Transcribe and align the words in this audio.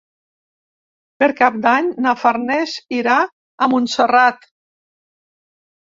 Per 1.23 1.27
Cap 1.41 1.59
d'Any 1.67 1.91
na 2.07 2.15
Farners 2.23 2.75
irà 3.03 3.21
a 3.23 3.71
Montserrat. 3.77 4.53